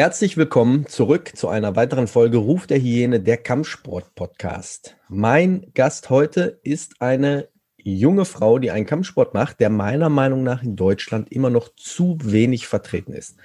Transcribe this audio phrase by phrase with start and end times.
[0.00, 4.96] Herzlich willkommen zurück zu einer weiteren Folge Ruf der Hyäne, der Kampfsport-Podcast.
[5.10, 10.62] Mein Gast heute ist eine junge Frau, die einen Kampfsport macht, der meiner Meinung nach
[10.62, 13.36] in Deutschland immer noch zu wenig vertreten ist.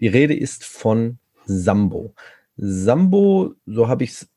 [0.00, 2.14] Die Rede ist von Sambo.
[2.56, 4.28] Sambo, so habe ich es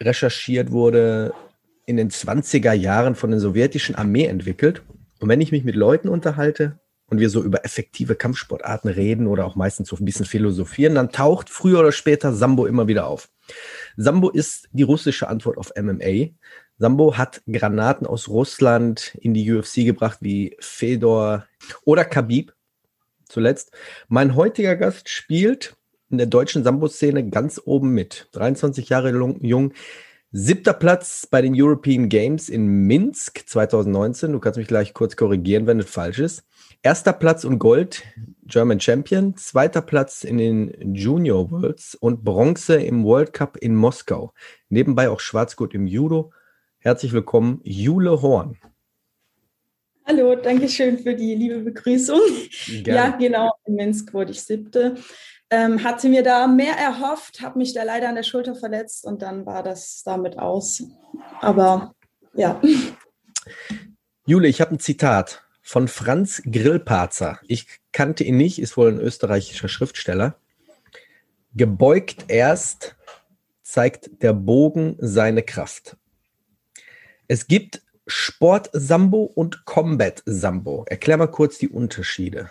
[0.00, 1.32] recherchiert, wurde
[1.86, 4.82] in den 20er Jahren von der sowjetischen Armee entwickelt.
[5.18, 6.78] Und wenn ich mich mit Leuten unterhalte,
[7.10, 11.12] und wir so über effektive Kampfsportarten reden oder auch meistens so ein bisschen philosophieren, dann
[11.12, 13.28] taucht früher oder später Sambo immer wieder auf.
[13.96, 16.28] Sambo ist die russische Antwort auf MMA.
[16.78, 21.46] Sambo hat Granaten aus Russland in die UFC gebracht, wie Fedor
[21.84, 22.54] oder Khabib
[23.28, 23.72] zuletzt.
[24.08, 25.76] Mein heutiger Gast spielt
[26.10, 28.28] in der deutschen Sambo-Szene ganz oben mit.
[28.32, 29.10] 23 Jahre
[29.42, 29.72] jung,
[30.32, 34.30] Siebter Platz bei den European Games in Minsk 2019.
[34.30, 36.44] Du kannst mich gleich kurz korrigieren, wenn es falsch ist.
[36.82, 38.04] Erster Platz und Gold,
[38.44, 39.36] German Champion.
[39.36, 44.32] Zweiter Platz in den Junior Worlds und Bronze im World Cup in Moskau.
[44.70, 46.32] Nebenbei auch Schwarzgurt im Judo.
[46.78, 48.56] Herzlich willkommen, Jule Horn.
[50.06, 52.18] Hallo, danke schön für die liebe Begrüßung.
[52.82, 52.98] Gerne.
[52.98, 54.94] Ja, genau, in Minsk wurde ich siebte.
[55.50, 59.20] Ähm, hatte mir da mehr erhofft, habe mich da leider an der Schulter verletzt und
[59.20, 60.82] dann war das damit aus.
[61.42, 61.94] Aber
[62.32, 62.58] ja.
[64.24, 67.38] Jule, ich habe ein Zitat von Franz Grillparzer.
[67.46, 70.36] Ich kannte ihn nicht, ist wohl ein österreichischer Schriftsteller.
[71.54, 72.96] Gebeugt erst
[73.62, 75.96] zeigt der Bogen seine Kraft.
[77.28, 80.84] Es gibt Sport-Sambo und Combat-Sambo.
[80.88, 82.50] Erklär mal kurz die Unterschiede.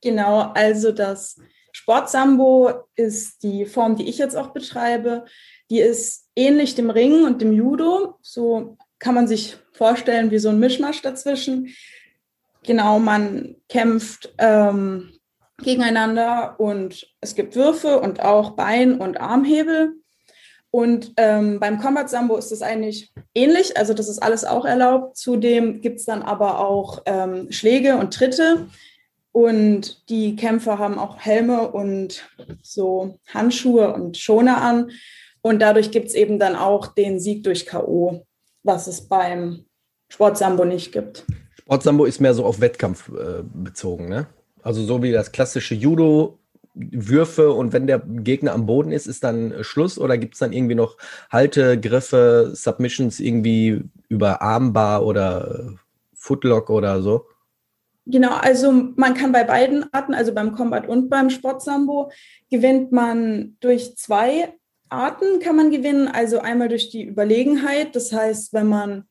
[0.00, 1.36] Genau, also das
[1.70, 5.24] Sport-Sambo ist die Form, die ich jetzt auch betreibe.
[5.70, 8.18] Die ist ähnlich dem Ringen und dem Judo.
[8.20, 11.74] So kann man sich vorstellen wie so ein Mischmasch dazwischen.
[12.62, 15.10] Genau, man kämpft ähm,
[15.60, 19.94] gegeneinander und es gibt Würfe und auch Bein- und Armhebel.
[20.70, 25.16] Und ähm, beim Combat Sambo ist es eigentlich ähnlich, also das ist alles auch erlaubt.
[25.16, 28.68] Zudem gibt es dann aber auch ähm, Schläge und Tritte.
[29.32, 32.24] Und die Kämpfer haben auch Helme und
[32.62, 34.92] so Handschuhe und Schoner an.
[35.40, 38.24] Und dadurch gibt es eben dann auch den Sieg durch K.O.,
[38.62, 39.64] was es beim
[40.08, 41.24] Sportsambo nicht gibt.
[41.58, 44.26] Sportsambo ist mehr so auf Wettkampf äh, bezogen, ne?
[44.62, 46.38] Also so wie das klassische Judo,
[46.74, 50.52] Würfe und wenn der Gegner am Boden ist, ist dann Schluss oder gibt es dann
[50.52, 50.96] irgendwie noch
[51.30, 55.74] Halte, Griffe, Submissions irgendwie über Armbar oder
[56.14, 57.26] Footlock oder so?
[58.06, 62.10] Genau, also man kann bei beiden Arten, also beim Combat und beim Sportsambo,
[62.50, 64.54] gewinnt man durch zwei
[64.92, 66.08] Arten kann man gewinnen.
[66.08, 67.96] Also einmal durch die Überlegenheit.
[67.96, 69.04] Das heißt, wenn man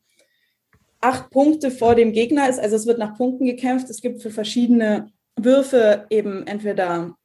[1.02, 3.90] acht Punkte vor dem Gegner ist, also es wird nach Punkten gekämpft.
[3.90, 7.16] Es gibt für verschiedene Würfe eben entweder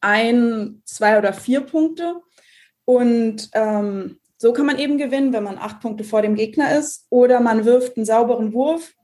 [0.00, 2.16] ein, zwei oder vier Punkte.
[2.84, 7.06] Und ähm, so kann man eben gewinnen, wenn man acht Punkte vor dem Gegner ist.
[7.10, 8.94] Oder man wirft einen sauberen Wurf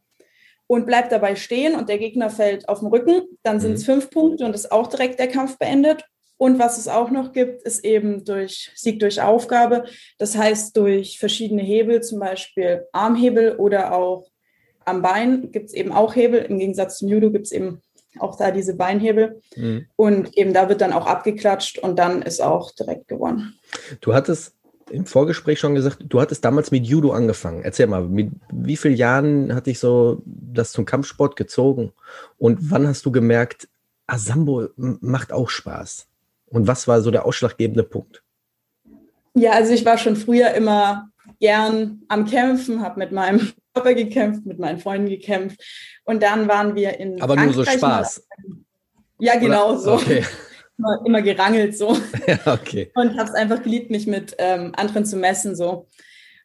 [0.68, 3.92] und bleibt dabei stehen und der Gegner fällt auf den Rücken, dann sind es mhm.
[3.92, 6.04] fünf Punkte und ist auch direkt der Kampf beendet.
[6.38, 9.84] Und was es auch noch gibt, ist eben durch Sieg durch Aufgabe.
[10.18, 14.30] Das heißt, durch verschiedene Hebel, zum Beispiel Armhebel oder auch
[14.84, 16.40] am Bein gibt es eben auch Hebel.
[16.40, 17.82] Im Gegensatz zum Judo gibt es eben
[18.18, 19.40] auch da diese Beinhebel.
[19.56, 19.86] Mhm.
[19.96, 23.58] Und eben da wird dann auch abgeklatscht und dann ist auch direkt gewonnen.
[24.00, 24.54] Du hattest
[24.90, 27.62] im Vorgespräch schon gesagt, du hattest damals mit Judo angefangen.
[27.62, 31.92] Erzähl mal, mit wie vielen Jahren hat dich so das zum Kampfsport gezogen?
[32.38, 33.68] Und wann hast du gemerkt,
[34.06, 36.06] ah, Sambo macht auch Spaß?
[36.50, 38.22] Und was war so der ausschlaggebende Punkt?
[39.34, 41.10] Ja, also ich war schon früher immer
[41.40, 45.62] gern am Kämpfen, habe mit meinem Papa gekämpft, mit meinen Freunden gekämpft.
[46.04, 47.20] Und dann waren wir in.
[47.22, 48.26] Aber Frankreich nur so Spaß.
[49.20, 49.78] Ja, genau Oder?
[49.78, 49.92] so.
[49.94, 50.24] Okay
[50.78, 51.96] immer, immer gerangelt so.
[52.26, 52.90] Ja, okay.
[52.94, 55.86] Und habe es einfach geliebt, mich mit ähm, anderen zu messen so.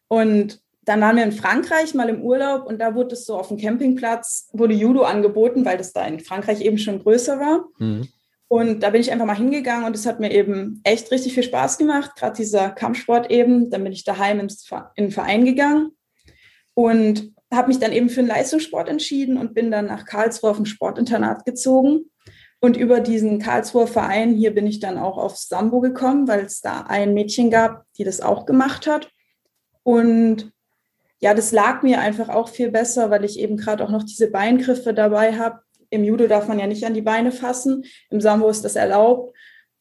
[0.07, 3.47] Und dann waren wir in Frankreich mal im Urlaub und da wurde es so auf
[3.47, 7.65] dem Campingplatz, wurde Judo angeboten, weil das da in Frankreich eben schon größer war.
[7.77, 8.09] Mhm.
[8.53, 11.41] Und da bin ich einfach mal hingegangen und es hat mir eben echt richtig viel
[11.41, 13.71] Spaß gemacht, gerade dieser Kampfsport eben.
[13.71, 15.93] Dann bin ich daheim ins, in den Verein gegangen
[16.75, 20.59] und habe mich dann eben für den Leistungssport entschieden und bin dann nach Karlsruhe auf
[20.59, 22.11] ein Sportinternat gezogen.
[22.59, 26.61] Und über diesen Karlsruher Verein hier bin ich dann auch aufs Sambo gekommen, weil es
[26.61, 29.09] da ein Mädchen gab, die das auch gemacht hat.
[29.81, 30.51] Und
[31.19, 34.29] ja, das lag mir einfach auch viel besser, weil ich eben gerade auch noch diese
[34.29, 35.61] Beingriffe dabei habe.
[35.93, 39.35] Im Judo darf man ja nicht an die Beine fassen, im Sambo ist das erlaubt.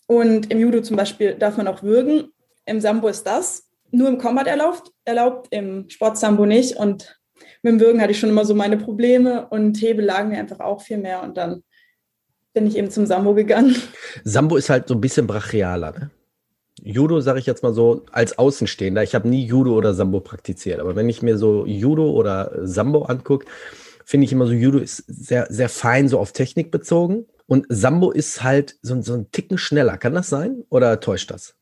[0.06, 2.28] Und im Judo zum Beispiel darf man auch würgen.
[2.66, 6.76] Im Sambo ist das nur im Combat erlaubt, erlaubt im Sportsambo nicht.
[6.76, 7.18] Und
[7.62, 10.60] mit dem Würgen hatte ich schon immer so meine Probleme und Hebel lagen mir einfach
[10.60, 11.22] auch viel mehr.
[11.22, 11.62] Und dann
[12.52, 13.74] bin ich eben zum Sambo gegangen.
[14.24, 16.10] Sambo ist halt so ein bisschen brachialer, ne?
[16.82, 19.02] Judo, sage ich jetzt mal so, als Außenstehender.
[19.02, 23.04] Ich habe nie Judo oder Sambo praktiziert, aber wenn ich mir so Judo oder Sambo
[23.04, 23.46] angucke,
[24.12, 27.24] finde ich immer so, Judo ist sehr, sehr fein, so auf Technik bezogen.
[27.46, 29.96] Und Sambo ist halt so, so ein Ticken schneller.
[29.96, 30.64] Kann das sein?
[30.68, 31.54] Oder täuscht das?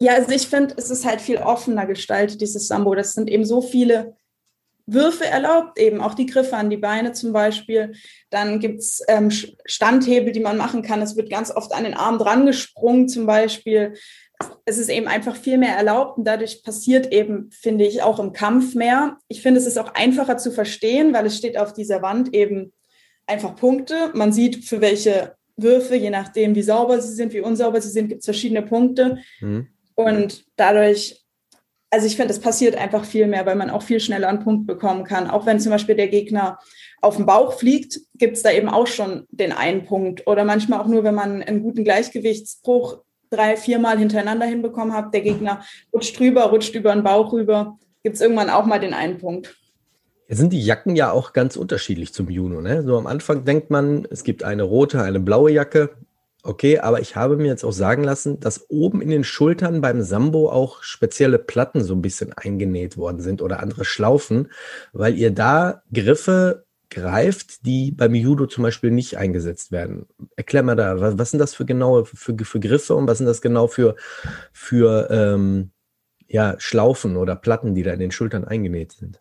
[0.00, 2.94] Ja, also ich finde, es ist halt viel offener gestaltet, dieses Sambo.
[2.94, 4.14] Das sind eben so viele
[4.86, 7.94] Würfe erlaubt, eben auch die Griffe an die Beine zum Beispiel.
[8.30, 11.02] Dann gibt es ähm, Standhebel, die man machen kann.
[11.02, 13.94] Es wird ganz oft an den Arm dran gesprungen zum Beispiel.
[14.64, 18.32] Es ist eben einfach viel mehr erlaubt und dadurch passiert eben, finde ich, auch im
[18.32, 19.18] Kampf mehr.
[19.28, 22.72] Ich finde, es ist auch einfacher zu verstehen, weil es steht auf dieser Wand eben
[23.26, 24.10] einfach Punkte.
[24.14, 28.08] Man sieht, für welche Würfe, je nachdem, wie sauber sie sind, wie unsauber sie sind,
[28.08, 29.18] gibt es verschiedene Punkte.
[29.40, 29.68] Mhm.
[29.94, 31.20] Und dadurch
[31.90, 34.66] also ich finde, es passiert einfach viel mehr, weil man auch viel schneller einen Punkt
[34.66, 35.28] bekommen kann.
[35.28, 36.58] Auch wenn zum Beispiel der Gegner
[37.00, 40.26] auf den Bauch fliegt, gibt es da eben auch schon den einen Punkt.
[40.26, 45.22] Oder manchmal auch nur, wenn man einen guten Gleichgewichtsbruch drei, viermal hintereinander hinbekommen hat, der
[45.22, 45.62] Gegner
[45.92, 49.56] rutscht drüber, rutscht über den Bauch rüber, gibt es irgendwann auch mal den einen Punkt.
[50.28, 52.60] Sind die Jacken ja auch ganz unterschiedlich zum Juno.
[52.60, 52.84] Ne?
[52.84, 55.90] So am Anfang denkt man, es gibt eine rote, eine blaue Jacke.
[56.42, 60.02] Okay, aber ich habe mir jetzt auch sagen lassen, dass oben in den Schultern beim
[60.02, 64.50] Sambo auch spezielle Platten so ein bisschen eingenäht worden sind oder andere Schlaufen,
[64.92, 70.06] weil ihr da Griffe greift, die beim Judo zum Beispiel nicht eingesetzt werden.
[70.36, 73.26] Erklär mal da, was, was sind das für genaue für, für Griffe und was sind
[73.26, 73.96] das genau für,
[74.52, 75.70] für ähm,
[76.26, 79.20] ja, Schlaufen oder Platten, die da in den Schultern eingenäht sind?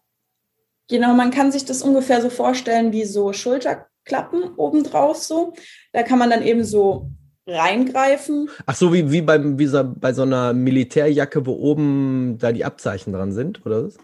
[0.89, 5.53] Genau, man kann sich das ungefähr so vorstellen wie so Schulter Klappen obendrauf so.
[5.93, 7.11] Da kann man dann eben so
[7.45, 8.49] reingreifen.
[8.65, 12.65] Ach so, wie, wie, beim, wie so, bei so einer Militärjacke, wo oben da die
[12.65, 13.97] Abzeichen dran sind, oder was?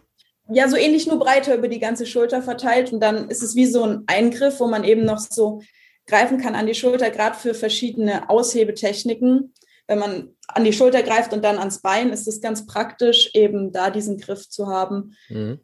[0.50, 2.94] Ja, so ähnlich, nur breiter über die ganze Schulter verteilt.
[2.94, 5.62] Und dann ist es wie so ein Eingriff, wo man eben noch so
[6.08, 9.54] greifen kann an die Schulter, gerade für verschiedene Aushebetechniken.
[9.88, 13.72] Wenn man an die Schulter greift und dann ans Bein, ist es ganz praktisch, eben
[13.72, 15.60] da diesen Griff zu haben, mhm.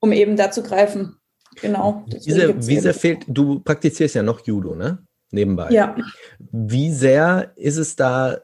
[0.00, 1.16] um eben da zu greifen.
[1.60, 2.04] Genau.
[2.06, 5.04] Wie sehr, wie sehr fehlt, du praktizierst ja noch Judo, ne?
[5.32, 5.70] Nebenbei.
[5.70, 5.96] Ja.
[6.38, 8.38] Wie sehr ist es da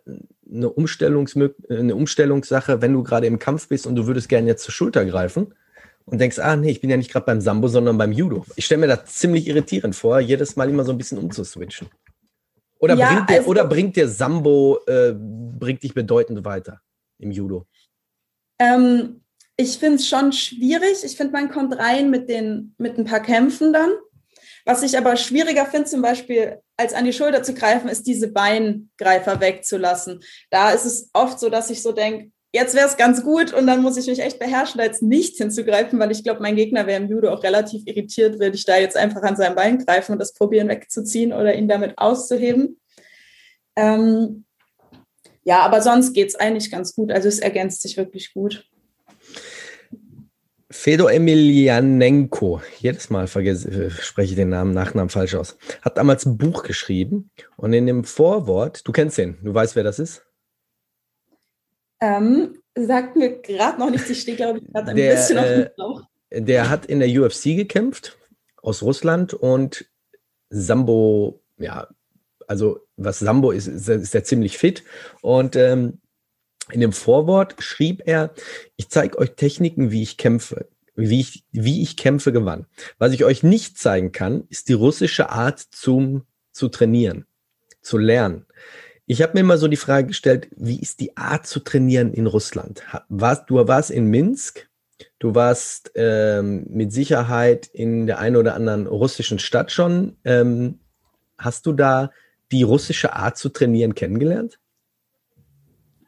[0.50, 4.64] eine, Umstellungsmö eine Umstellungssache, wenn du gerade im Kampf bist und du würdest gerne jetzt
[4.64, 5.54] zur Schulter greifen
[6.04, 8.44] und denkst, ah nee, ich bin ja nicht gerade beim Sambo, sondern beim Judo.
[8.56, 11.88] Ich stelle mir das ziemlich irritierend vor, jedes Mal immer so ein bisschen umzuswitchen.
[12.78, 16.80] Oder, ja, bringt, dir, also, oder bringt dir Sambo, äh, bringt dich bedeutend weiter
[17.18, 17.66] im Judo?
[18.58, 19.22] Ähm,
[19.56, 21.02] ich finde es schon schwierig.
[21.04, 23.90] Ich finde, man kommt rein mit, den, mit ein paar Kämpfen dann.
[24.66, 28.28] Was ich aber schwieriger finde, zum Beispiel, als an die Schulter zu greifen, ist diese
[28.32, 30.24] Beingreifer wegzulassen.
[30.50, 33.68] Da ist es oft so, dass ich so denke, jetzt wäre es ganz gut und
[33.68, 36.86] dann muss ich mich echt beherrschen, da jetzt nicht hinzugreifen, weil ich glaube, mein Gegner
[36.88, 40.12] wäre im Judo auch relativ irritiert, würde ich da jetzt einfach an sein Bein greifen
[40.12, 42.80] und das probieren wegzuziehen oder ihn damit auszuheben.
[43.76, 44.46] Ähm,
[45.44, 47.12] ja, aber sonst geht es eigentlich ganz gut.
[47.12, 48.66] Also es ergänzt sich wirklich gut.
[50.70, 56.26] Fedor Emelianenko, jedes Mal vergesse, äh, spreche ich den Namen, Nachnamen falsch aus, hat damals
[56.26, 60.26] ein Buch geschrieben und in dem Vorwort, du kennst ihn, du weißt, wer das ist?
[62.00, 65.46] Ähm, sagt mir gerade noch nicht, ich stehe, glaube ich, gerade ein der, bisschen auf
[65.46, 66.02] dem äh, Bauch.
[66.32, 68.18] Der hat in der UFC gekämpft,
[68.60, 69.88] aus Russland und
[70.50, 71.88] Sambo, ja,
[72.48, 74.82] also was Sambo ist, ist, ist er ziemlich fit
[75.22, 76.00] und ähm,
[76.70, 78.32] in dem Vorwort schrieb er,
[78.76, 82.66] ich zeige euch Techniken, wie ich kämpfe, wie ich, wie ich kämpfe gewann.
[82.98, 87.26] Was ich euch nicht zeigen kann, ist die russische Art zum, zu trainieren,
[87.82, 88.46] zu lernen.
[89.06, 92.26] Ich habe mir immer so die Frage gestellt, wie ist die Art zu trainieren in
[92.26, 92.82] Russland?
[93.08, 94.68] Warst, du warst in Minsk,
[95.20, 100.16] du warst ähm, mit Sicherheit in der einen oder anderen russischen Stadt schon.
[100.24, 100.80] Ähm,
[101.38, 102.10] hast du da
[102.50, 104.58] die russische Art zu trainieren kennengelernt?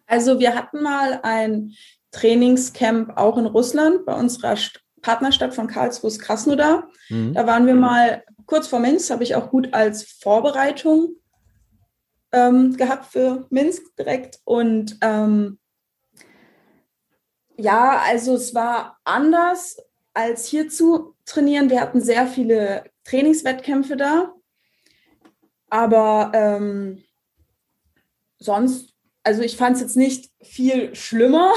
[0.09, 1.75] Also wir hatten mal ein
[2.11, 4.57] Trainingscamp auch in Russland bei unserer
[5.03, 6.89] Partnerstadt von Karlsruhe Krasnodar.
[7.11, 7.35] Mhm.
[7.35, 11.11] Da waren wir mal kurz vor Minsk, habe ich auch gut als Vorbereitung
[12.33, 14.41] ähm, gehabt für Minsk direkt.
[14.45, 15.59] Und ähm,
[17.57, 19.77] ja, also es war anders
[20.15, 21.71] als hier zu trainieren.
[21.71, 24.33] Wir hatten sehr viele Trainingswettkämpfe da.
[25.71, 27.05] Aber ähm,
[28.39, 28.95] sonst,
[29.29, 31.53] also ich fand es jetzt nicht viel schlimmer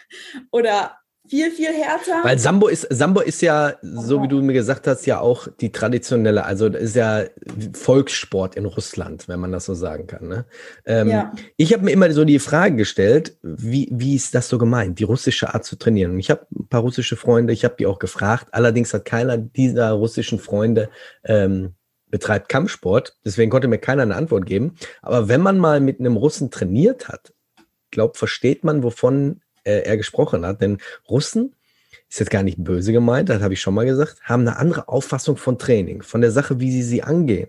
[0.52, 0.92] oder
[1.28, 2.22] viel, viel härter.
[2.22, 5.72] Weil Sambo ist, Sambo ist ja, so wie du mir gesagt hast, ja auch die
[5.72, 7.24] traditionelle, also ist ja
[7.72, 10.28] Volkssport in Russland, wenn man das so sagen kann.
[10.28, 10.44] Ne?
[10.84, 11.32] Ähm, ja.
[11.56, 15.04] Ich habe mir immer so die Frage gestellt, wie, wie ist das so gemeint, die
[15.04, 16.12] russische Art zu trainieren?
[16.12, 18.46] Und ich habe ein paar russische Freunde, ich habe die auch gefragt.
[18.52, 20.90] Allerdings hat keiner dieser russischen Freunde
[21.24, 21.74] ähm,
[22.08, 24.76] betreibt Kampfsport, deswegen konnte mir keiner eine Antwort geben.
[25.02, 27.32] Aber wenn man mal mit einem Russen trainiert hat,
[27.90, 30.60] glaubt, versteht man, wovon äh, er gesprochen hat.
[30.60, 31.54] Denn Russen,
[32.08, 34.88] ist jetzt gar nicht böse gemeint, das habe ich schon mal gesagt, haben eine andere
[34.88, 37.48] Auffassung von Training, von der Sache, wie sie sie angehen.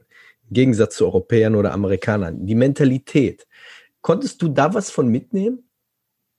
[0.50, 2.46] Im Gegensatz zu Europäern oder Amerikanern.
[2.46, 3.46] Die Mentalität.
[4.02, 5.64] Konntest du da was von mitnehmen?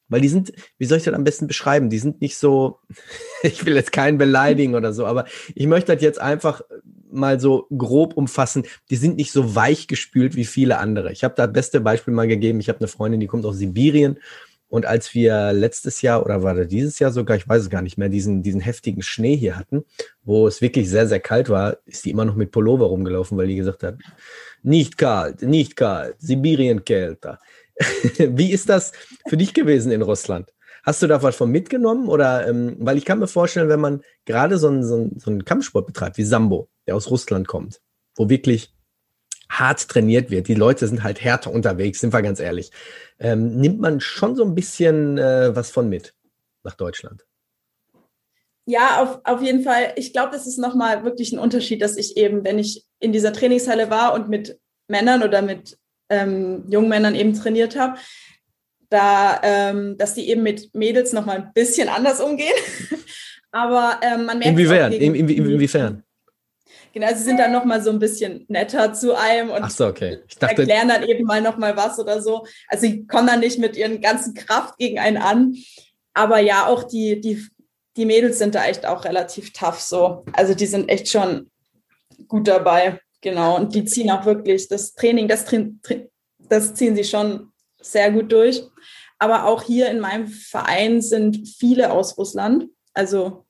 [0.09, 1.91] Weil die sind, wie soll ich das am besten beschreiben?
[1.91, 2.81] Die sind nicht so,
[3.43, 6.63] ich will jetzt keinen beleidigen oder so, aber ich möchte das jetzt einfach
[7.11, 8.65] mal so grob umfassen.
[8.91, 11.13] Die sind nicht so weich gespült wie viele andere.
[11.13, 12.61] Ich habe da das beste Beispiel mal gegeben.
[12.61, 14.19] Ich habe eine Freundin, die kommt aus Sibirien
[14.69, 17.83] und als wir letztes Jahr oder war das dieses Jahr sogar, ich weiß es gar
[17.83, 19.85] nicht mehr, diesen, diesen heftigen Schnee hier hatten,
[20.25, 23.49] wo es wirklich sehr, sehr kalt war, ist die immer noch mit Pullover rumgelaufen, weil
[23.49, 23.97] die gesagt hat,
[24.63, 27.41] nicht kalt, nicht kalt, Sibirien kälter.
[28.19, 28.93] Wie ist das
[29.27, 30.53] für dich gewesen in Russland?
[30.89, 32.09] Hast du da was von mitgenommen?
[32.09, 35.31] Oder, ähm, weil ich kann mir vorstellen, wenn man gerade so einen, so, einen, so
[35.31, 37.83] einen Kampfsport betreibt, wie Sambo, der aus Russland kommt,
[38.17, 38.75] wo wirklich
[39.51, 42.71] hart trainiert wird, die Leute sind halt härter unterwegs, sind wir ganz ehrlich
[43.19, 46.15] ähm, nimmt man schon so ein bisschen äh, was von mit
[46.65, 47.27] nach Deutschland.
[48.67, 49.93] Ja, auf, auf jeden Fall.
[49.97, 53.33] Ich glaube, das ist nochmal wirklich ein Unterschied, dass ich eben, wenn ich in dieser
[53.33, 55.79] Trainingshalle war und mit Männern oder mit
[56.11, 57.99] ähm, jungen Männern eben trainiert habe,
[58.91, 62.55] da, ähm, dass die eben mit Mädels nochmal ein bisschen anders umgehen.
[63.51, 64.53] Aber ähm, man merkt.
[64.53, 64.93] Inwiefern?
[64.93, 66.03] In, in, inwiefern?
[66.93, 70.19] Genau, sie sind dann nochmal so ein bisschen netter zu einem und so, okay.
[70.39, 72.47] dachte, erklären dann eben mal nochmal was oder so.
[72.67, 75.55] Also sie kommen dann nicht mit ihren ganzen Kraft gegen einen an.
[76.15, 77.47] Aber ja, auch die, die,
[77.97, 80.25] die Mädels sind da echt auch relativ tough so.
[80.33, 81.51] Also die sind echt schon
[82.27, 83.01] gut dabei.
[83.21, 83.57] Genau.
[83.57, 85.45] Und die ziehen auch wirklich das Training, das,
[86.39, 88.63] das ziehen sie schon sehr gut durch.
[89.19, 92.67] Aber auch hier in meinem Verein sind viele aus Russland.
[92.95, 93.45] Also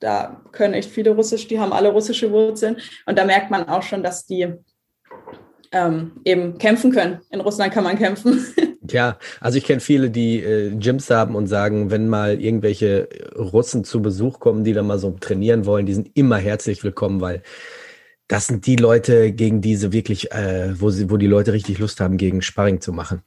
[0.00, 2.78] da können echt viele Russisch, die haben alle russische Wurzeln.
[3.06, 4.54] Und da merkt man auch schon, dass die
[5.72, 7.20] ähm, eben kämpfen können.
[7.30, 8.44] In Russland kann man kämpfen.
[8.92, 13.84] Ja, also ich kenne viele, die äh, Gyms haben und sagen, wenn mal irgendwelche Russen
[13.84, 17.44] zu Besuch kommen, die da mal so trainieren wollen, die sind immer herzlich willkommen, weil
[18.26, 22.00] das sind die Leute, gegen diese wirklich, äh, wo, sie, wo die Leute richtig Lust
[22.00, 23.22] haben, gegen Sparring zu machen.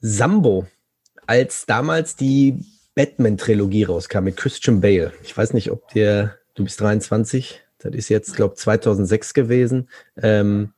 [0.00, 0.66] Sambo,
[1.26, 2.64] als damals die
[2.94, 5.12] Batman-Trilogie rauskam mit Christian Bale.
[5.22, 9.88] Ich weiß nicht, ob der, du bist 23, das ist jetzt, glaube ich, 2006 gewesen.
[10.20, 10.72] Ähm,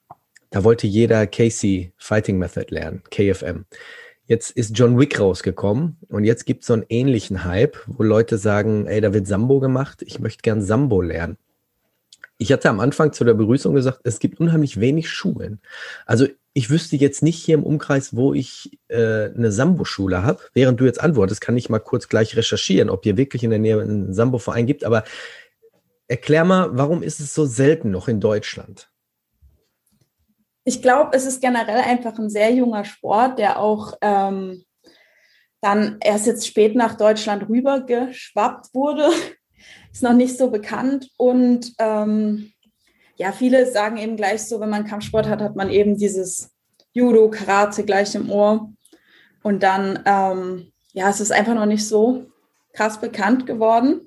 [0.50, 3.64] da wollte jeder Casey Fighting Method lernen, KFM.
[4.26, 8.38] Jetzt ist John Wick rausgekommen und jetzt gibt es so einen ähnlichen Hype, wo Leute
[8.38, 11.36] sagen, ey, da wird Sambo gemacht, ich möchte gern Sambo lernen.
[12.38, 15.60] Ich hatte am Anfang zu der Begrüßung gesagt, es gibt unheimlich wenig Schulen.
[16.06, 20.40] Also ich wüsste jetzt nicht hier im Umkreis, wo ich äh, eine Sambo-Schule habe.
[20.52, 23.58] Während du jetzt antwortest, kann ich mal kurz gleich recherchieren, ob hier wirklich in der
[23.58, 24.84] Nähe einen Sambo-Verein gibt.
[24.84, 25.04] Aber
[26.08, 28.90] erklär mal, warum ist es so selten noch in Deutschland?
[30.64, 34.64] Ich glaube, es ist generell einfach ein sehr junger Sport, der auch ähm,
[35.60, 39.08] dann erst jetzt spät nach Deutschland rübergeschwappt wurde.
[39.92, 42.52] ist noch nicht so bekannt und ähm,
[43.20, 46.52] ja, viele sagen eben gleich so, wenn man Kampfsport hat, hat man eben dieses
[46.94, 48.72] Judo, Karate gleich im Ohr.
[49.42, 52.24] Und dann, ähm, ja, es ist einfach noch nicht so
[52.72, 54.00] krass bekannt geworden.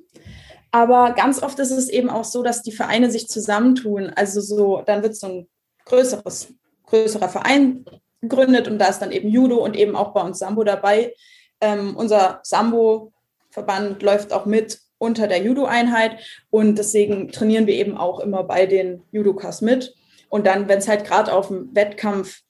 [0.72, 4.10] Aber ganz oft ist es eben auch so, dass die Vereine sich zusammentun.
[4.16, 5.48] Also so, dann wird so ein
[5.86, 6.52] größeres,
[6.88, 7.86] größerer Verein
[8.20, 11.14] gegründet und da ist dann eben Judo und eben auch bei uns Sambo dabei.
[11.62, 16.20] Ähm, unser Sambo-Verband läuft auch mit unter der Judo-Einheit
[16.50, 19.96] und deswegen trainieren wir eben auch immer bei den Judokas mit.
[20.30, 22.42] Und dann, wenn es halt gerade auf dem Wettkampf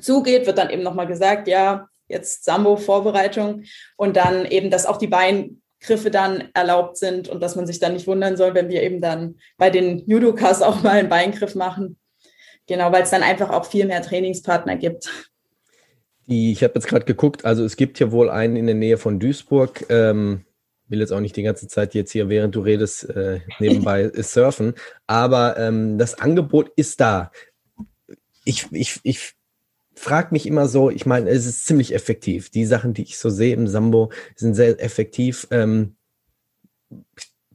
[0.00, 3.64] zugeht, wird dann eben nochmal gesagt, ja, jetzt Sambo-Vorbereitung
[3.96, 7.94] und dann eben, dass auch die Beingriffe dann erlaubt sind und dass man sich dann
[7.94, 11.98] nicht wundern soll, wenn wir eben dann bei den Judokas auch mal einen Beingriff machen.
[12.66, 15.10] Genau, weil es dann einfach auch viel mehr Trainingspartner gibt.
[16.26, 19.18] ich habe jetzt gerade geguckt, also es gibt hier wohl einen in der Nähe von
[19.18, 19.86] Duisburg.
[19.88, 20.44] Ähm,
[20.90, 24.74] will jetzt auch nicht die ganze Zeit jetzt hier, während du redest, äh, nebenbei surfen,
[25.06, 27.30] aber ähm, das Angebot ist da.
[28.44, 29.34] ich, ich, ich
[29.94, 32.50] frage mich immer so, ich meine, es ist ziemlich effektiv.
[32.50, 35.46] Die Sachen, die ich so sehe im Sambo, sind sehr effektiv.
[35.50, 35.96] Ähm,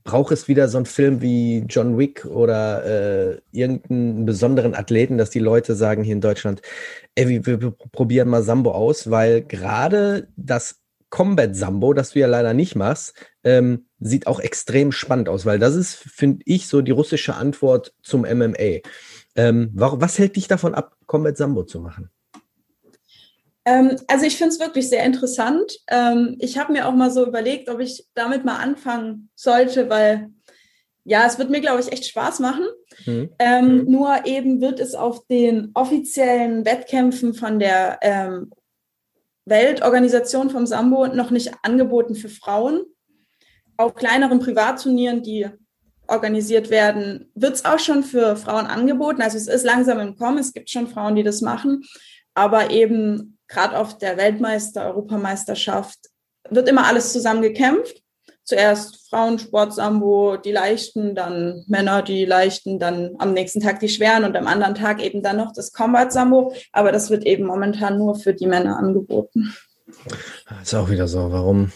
[0.03, 5.31] braucht es wieder so einen Film wie John Wick oder äh, irgendeinen besonderen Athleten, dass
[5.31, 6.61] die Leute sagen hier in Deutschland,
[7.15, 12.19] ey, wir, wir, wir probieren mal Sambo aus, weil gerade das Combat Sambo, das du
[12.19, 16.67] ja leider nicht machst, ähm, sieht auch extrem spannend aus, weil das ist, finde ich,
[16.67, 18.81] so die russische Antwort zum MMA.
[19.35, 22.09] Ähm, was hält dich davon ab, Combat Sambo zu machen?
[23.65, 25.79] Ähm, also ich finde es wirklich sehr interessant.
[25.87, 30.29] Ähm, ich habe mir auch mal so überlegt, ob ich damit mal anfangen sollte, weil
[31.03, 32.65] ja, es wird mir, glaube ich, echt Spaß machen.
[33.05, 33.29] Mhm.
[33.37, 33.91] Ähm, mhm.
[33.91, 38.51] Nur eben wird es auf den offiziellen Wettkämpfen von der ähm,
[39.45, 42.83] Weltorganisation vom Sambo noch nicht angeboten für Frauen.
[43.77, 45.47] Auf kleineren Privatturnieren, die
[46.07, 49.21] organisiert werden, wird es auch schon für Frauen angeboten.
[49.21, 51.83] Also es ist langsam im Kommen, es gibt schon Frauen, die das machen,
[52.33, 55.99] aber eben gerade auf der Weltmeister, Europameisterschaft
[56.49, 58.01] wird immer alles zusammen gekämpft.
[58.45, 64.23] Zuerst Frauensport, Sambo, die Leichten, dann Männer, die Leichten, dann am nächsten Tag die Schweren
[64.23, 66.53] und am anderen Tag eben dann noch das Combat Sambo.
[66.71, 69.53] Aber das wird eben momentan nur für die Männer angeboten.
[70.61, 71.31] Ist auch wieder so.
[71.31, 71.71] Warum,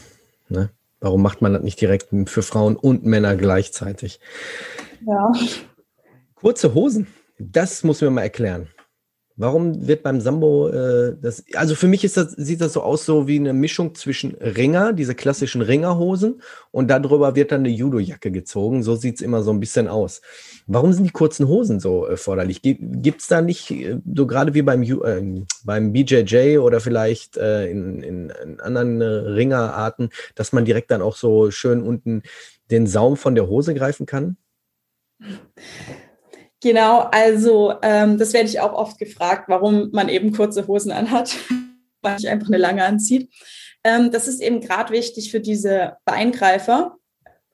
[0.48, 0.70] ne?
[1.02, 4.20] Warum macht man das nicht direkt für Frauen und Männer gleichzeitig?
[5.08, 5.32] Ja.
[6.36, 7.08] Kurze Hosen,
[7.40, 8.70] das muss mir mal erklären.
[9.40, 11.46] Warum wird beim Sambo äh, das?
[11.54, 14.92] Also für mich ist das, sieht das so aus, so wie eine Mischung zwischen Ringer,
[14.92, 16.42] diese klassischen Ringerhosen,
[16.72, 18.84] und darüber wird dann eine Judo-Jacke gezogen.
[18.84, 20.20] So sieht's immer so ein bisschen aus.
[20.68, 22.66] Warum sind die kurzen Hosen so erforderlich?
[22.66, 27.72] Äh, Gibt's da nicht, äh, so gerade wie beim, äh, beim BJJ oder vielleicht äh,
[27.72, 32.24] in, in, in anderen äh, Ringerarten, dass man direkt dann auch so schön unten
[32.72, 34.36] den Saum von der Hose greifen kann?
[36.62, 41.38] Genau, also ähm, das werde ich auch oft gefragt, warum man eben kurze Hosen anhat,
[42.02, 43.30] weil ich einfach eine lange anzieht.
[43.84, 46.98] Ähm, das ist eben gerade wichtig für diese Beingreifer.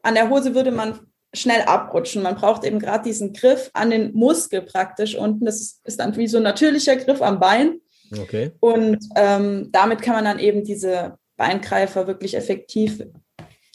[0.01, 1.00] An der Hose würde man
[1.33, 2.24] schnell abrutschen.
[2.24, 5.46] Man braucht eben gerade diesen Griff an den Muskel praktisch unten.
[5.46, 7.79] Das ist, ist, dann wie so ein natürlicher Griff am Bein.
[8.18, 8.51] Okay.
[8.59, 13.03] Und ähm, damit kann man dann eben diese Beingreifer wirklich effektiv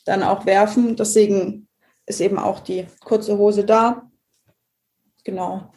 [0.04, 0.96] dann auch werfen.
[0.96, 1.68] Deswegen
[2.06, 4.09] ist eben auch die kurze Hose da.
[5.24, 5.72] Genau.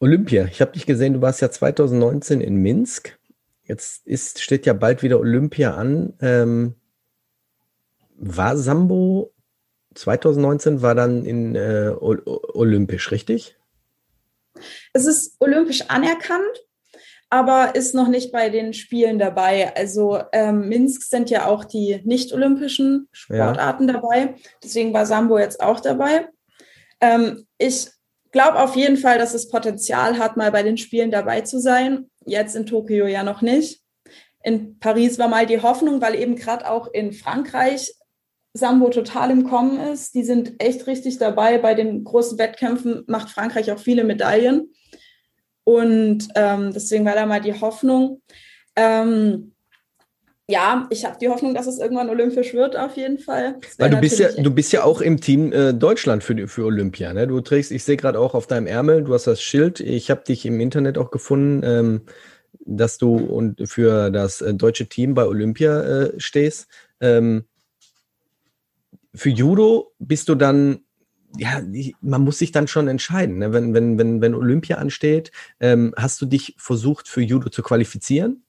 [0.00, 0.46] Olympia.
[0.46, 3.18] Ich habe dich gesehen, du warst ja 2019 in Minsk.
[3.62, 6.14] Jetzt ist, steht ja bald wieder Olympia an.
[6.20, 6.74] Ähm,
[8.16, 9.34] war Sambo
[9.94, 13.56] 2019 war dann in äh, olympisch, richtig?
[14.92, 16.64] Es ist olympisch anerkannt,
[17.30, 19.74] aber ist noch nicht bei den Spielen dabei.
[19.76, 23.94] Also ähm, Minsk sind ja auch die nicht-olympischen Sportarten ja.
[23.94, 24.34] dabei.
[24.62, 26.28] Deswegen war Sambo jetzt auch dabei.
[27.04, 27.88] Ähm, ich
[28.32, 32.10] glaube auf jeden Fall, dass es Potenzial hat, mal bei den Spielen dabei zu sein.
[32.24, 33.82] Jetzt in Tokio ja noch nicht.
[34.42, 37.94] In Paris war mal die Hoffnung, weil eben gerade auch in Frankreich
[38.54, 40.14] Sambo total im Kommen ist.
[40.14, 41.58] Die sind echt richtig dabei.
[41.58, 44.72] Bei den großen Wettkämpfen macht Frankreich auch viele Medaillen.
[45.64, 48.22] Und ähm, deswegen war da mal die Hoffnung.
[48.76, 49.53] Ähm,
[50.46, 53.56] ja, ich habe die Hoffnung, dass es irgendwann olympisch wird, auf jeden Fall.
[53.78, 57.14] Weil du bist ja, du bist ja auch im Team äh, Deutschland für, für Olympia.
[57.14, 57.26] Ne?
[57.26, 59.80] Du trägst, ich sehe gerade auch auf deinem Ärmel, du hast das Schild.
[59.80, 62.02] Ich habe dich im Internet auch gefunden, ähm,
[62.66, 66.68] dass du und für das äh, deutsche Team bei Olympia äh, stehst.
[67.00, 67.44] Ähm,
[69.14, 70.80] für Judo bist du dann
[71.36, 71.60] ja,
[72.00, 73.38] man muss sich dann schon entscheiden.
[73.38, 73.52] Ne?
[73.52, 78.43] Wenn, wenn, wenn, wenn Olympia ansteht, ähm, hast du dich versucht, für Judo zu qualifizieren?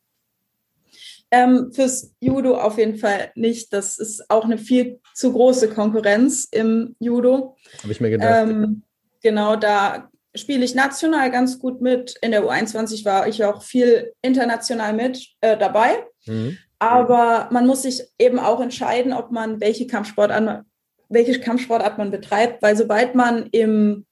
[1.36, 3.74] Ähm, fürs Judo auf jeden Fall nicht.
[3.74, 7.58] Das ist auch eine viel zu große Konkurrenz im Judo.
[7.84, 8.48] Habe ich mir gedacht.
[8.48, 8.84] Ähm,
[9.22, 12.16] genau, da spiele ich national ganz gut mit.
[12.22, 16.06] In der U21 war ich auch viel international mit äh, dabei.
[16.26, 16.58] Mhm.
[16.80, 20.64] Aber man muss sich eben auch entscheiden, ob man welche Kampfsportart,
[21.10, 24.06] welche Kampfsportart man betreibt, weil sobald man im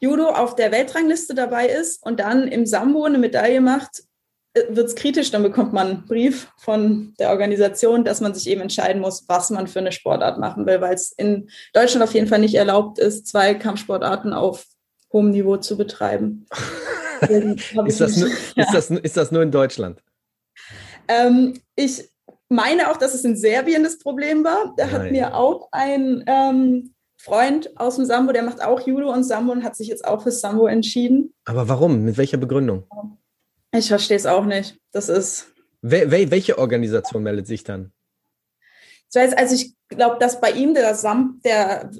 [0.00, 4.04] Judo auf der Weltrangliste dabei ist und dann im Sambo eine Medaille macht,
[4.68, 8.60] wird es kritisch, dann bekommt man einen Brief von der Organisation, dass man sich eben
[8.60, 12.26] entscheiden muss, was man für eine Sportart machen will, weil es in Deutschland auf jeden
[12.26, 14.64] Fall nicht erlaubt ist, zwei Kampfsportarten auf
[15.12, 16.46] hohem Niveau zu betreiben.
[17.86, 18.64] ist, das nur, ja.
[18.64, 20.02] ist, das, ist das nur in Deutschland?
[21.08, 22.08] Ähm, ich
[22.48, 24.74] meine auch, dass es in Serbien das Problem war.
[24.76, 29.24] Da hat mir auch ein ähm, Freund aus dem Sambo, der macht auch Judo und
[29.24, 31.34] Sambo und hat sich jetzt auch für Sambo entschieden.
[31.44, 32.04] Aber warum?
[32.04, 32.84] Mit welcher Begründung?
[33.72, 34.78] Ich verstehe es auch nicht.
[34.92, 35.52] Das ist.
[35.82, 37.92] Wel welche Organisation meldet sich dann?
[39.14, 41.90] Also ich glaube, dass bei ihm der, Sam der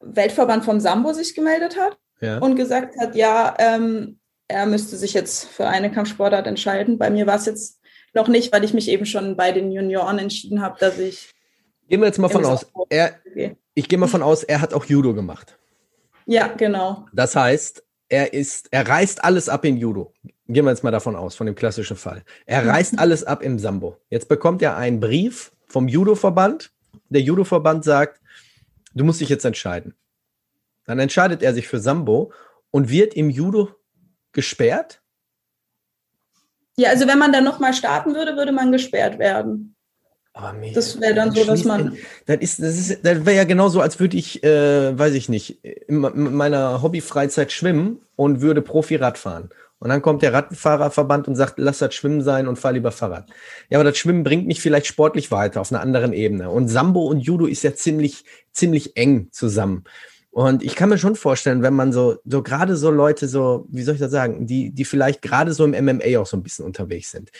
[0.00, 2.38] Weltverband vom Sambo sich gemeldet hat ja.
[2.38, 6.98] und gesagt hat, ja, ähm, er müsste sich jetzt für eine Kampfsportart entscheiden.
[6.98, 7.80] Bei mir war es jetzt
[8.14, 11.30] noch nicht, weil ich mich eben schon bei den Junioren entschieden habe, dass ich.
[11.88, 12.66] Gehen wir jetzt mal von aus.
[12.88, 13.20] Er,
[13.74, 15.58] ich gehe mal von aus, er hat auch Judo gemacht.
[16.26, 17.06] Ja, genau.
[17.12, 20.12] Das heißt, er ist, er reißt alles ab in Judo.
[20.48, 22.22] Gehen wir jetzt mal davon aus, von dem klassischen Fall.
[22.44, 22.70] Er mhm.
[22.70, 23.96] reißt alles ab im Sambo.
[24.10, 26.70] Jetzt bekommt er einen Brief vom Judo-Verband.
[27.08, 28.20] Der Judo-Verband sagt,
[28.94, 29.94] du musst dich jetzt entscheiden.
[30.84, 32.32] Dann entscheidet er sich für Sambo
[32.70, 33.70] und wird im Judo
[34.32, 35.00] gesperrt?
[36.76, 39.74] Ja, also wenn man dann nochmal starten würde, würde man gesperrt werden.
[40.60, 41.96] Mir, das wäre dann so, dass man.
[42.26, 45.64] Das, ist, das, ist, das wäre ja genauso, als würde ich, äh, weiß ich nicht,
[45.64, 49.48] in meiner Hobbyfreizeit schwimmen und würde Profi-Rad fahren.
[49.78, 53.28] Und dann kommt der Radfahrerverband und sagt, lass das Schwimmen sein und fahr lieber Fahrrad.
[53.68, 56.50] Ja, aber das Schwimmen bringt mich vielleicht sportlich weiter auf einer anderen Ebene.
[56.50, 59.84] Und Sambo und Judo ist ja ziemlich, ziemlich eng zusammen.
[60.30, 63.82] Und ich kann mir schon vorstellen, wenn man so, so gerade so Leute, so, wie
[63.82, 66.64] soll ich das sagen, die, die vielleicht gerade so im MMA auch so ein bisschen
[66.64, 67.30] unterwegs sind,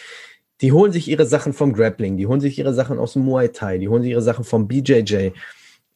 [0.62, 3.48] die holen sich ihre Sachen vom Grappling, die holen sich ihre Sachen aus dem Muay
[3.48, 5.30] Thai, die holen sich ihre Sachen vom BJJ.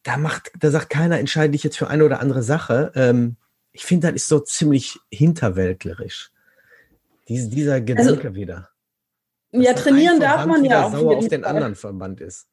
[0.02, 2.92] Da macht, da sagt keiner, entscheide dich jetzt für eine oder andere Sache.
[2.94, 3.36] Ähm,
[3.72, 6.30] ich finde, das ist so ziemlich hinterwäldlerisch.
[7.28, 8.68] Dies, dieser Gedanke also, wieder.
[9.52, 10.92] Ja, trainieren darf man ja auch.
[10.92, 12.46] Sauer auf den anderen Verband ist.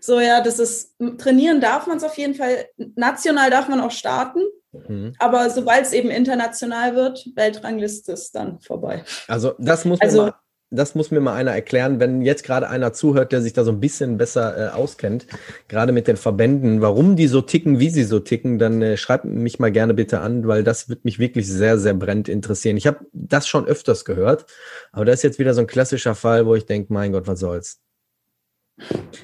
[0.00, 2.68] So, ja, das ist, trainieren darf man es auf jeden Fall.
[2.76, 4.40] National darf man auch starten.
[4.72, 5.14] Mhm.
[5.18, 9.04] Aber sobald es eben international wird, Weltrangliste ist dann vorbei.
[9.26, 10.34] Also das muss man also, mal
[10.70, 13.70] das muss mir mal einer erklären, wenn jetzt gerade einer zuhört, der sich da so
[13.70, 15.26] ein bisschen besser äh, auskennt,
[15.68, 19.24] gerade mit den Verbänden, warum die so ticken, wie sie so ticken, dann äh, schreibt
[19.24, 22.76] mich mal gerne bitte an, weil das wird mich wirklich sehr, sehr brennend interessieren.
[22.76, 24.46] Ich habe das schon öfters gehört,
[24.90, 27.38] aber das ist jetzt wieder so ein klassischer Fall, wo ich denke, mein Gott, was
[27.38, 27.80] soll's.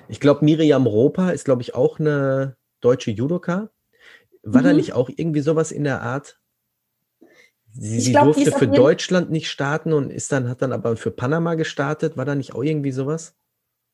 [0.09, 3.71] Ich glaube, Miriam Ropa ist, glaube ich, auch eine deutsche Judoka.
[4.45, 4.67] War mhm.
[4.67, 6.41] da nicht auch irgendwie sowas in der Art?
[7.75, 11.11] Sie, sie glaub, durfte für Deutschland nicht starten und ist dann, hat dann aber für
[11.11, 12.17] Panama gestartet.
[12.17, 13.35] War da nicht auch irgendwie sowas?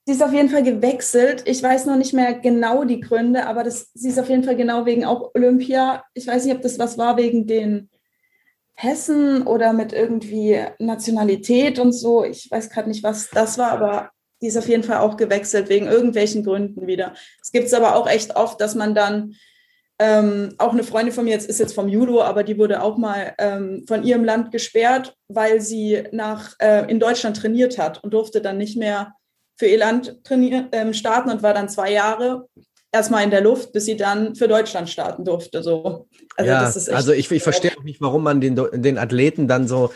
[0.04, 1.42] Sie ist auf jeden Fall gewechselt.
[1.46, 4.56] Ich weiß noch nicht mehr genau die Gründe, aber das, sie ist auf jeden Fall
[4.56, 6.02] genau wegen auch Olympia.
[6.14, 7.90] Ich weiß nicht, ob das was war wegen den
[8.74, 12.24] Hessen oder mit irgendwie Nationalität und so.
[12.24, 14.10] Ich weiß gerade nicht, was das war, aber
[14.40, 17.14] die ist auf jeden Fall auch gewechselt wegen irgendwelchen Gründen wieder.
[17.42, 19.34] Es gibt es aber auch echt oft, dass man dann
[20.00, 22.98] ähm, auch eine Freundin von mir jetzt ist jetzt vom Judo, aber die wurde auch
[22.98, 28.14] mal ähm, von ihrem Land gesperrt, weil sie nach äh, in Deutschland trainiert hat und
[28.14, 29.14] durfte dann nicht mehr
[29.58, 32.46] für ihr Land ähm, starten und war dann zwei Jahre
[32.92, 35.62] erstmal in der Luft, bis sie dann für Deutschland starten durfte.
[35.64, 36.06] So.
[36.36, 39.92] Also, ja, also ich, ich verstehe auch nicht, warum man den, den Athleten dann so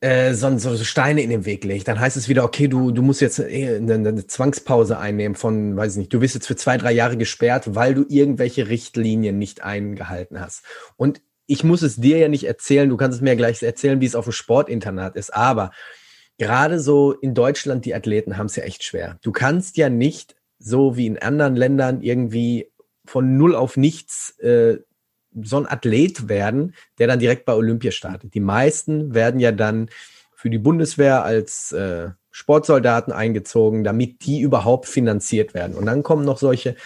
[0.00, 3.02] äh, so, so, Steine in den Weg legt, dann heißt es wieder, okay, du, du
[3.02, 6.56] musst jetzt äh, eine, eine, Zwangspause einnehmen von, weiß ich nicht, du wirst jetzt für
[6.56, 10.62] zwei, drei Jahre gesperrt, weil du irgendwelche Richtlinien nicht eingehalten hast.
[10.96, 14.06] Und ich muss es dir ja nicht erzählen, du kannst es mir gleich erzählen, wie
[14.06, 15.72] es auf dem Sportinternat ist, aber
[16.38, 19.18] gerade so in Deutschland, die Athleten haben es ja echt schwer.
[19.22, 22.70] Du kannst ja nicht so wie in anderen Ländern irgendwie
[23.04, 24.78] von null auf nichts äh,
[25.42, 28.34] so ein Athlet werden, der dann direkt bei Olympia startet.
[28.34, 29.88] Die meisten werden ja dann
[30.34, 35.76] für die Bundeswehr als äh, Sportsoldaten eingezogen, damit die überhaupt finanziert werden.
[35.76, 36.76] Und dann kommen noch solche,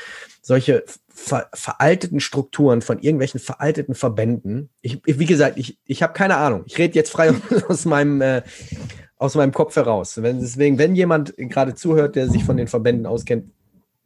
[0.43, 4.71] solche ver veralteten Strukturen von irgendwelchen veralteten Verbänden.
[4.83, 6.63] Ich, wie gesagt, ich, ich habe keine Ahnung.
[6.67, 7.33] Ich rede jetzt frei
[7.69, 8.43] aus meinem, äh,
[9.17, 10.23] aus meinem Kopf heraus.
[10.23, 13.51] Wenn, deswegen, wenn jemand gerade zuhört, der sich von den Verbänden auskennt,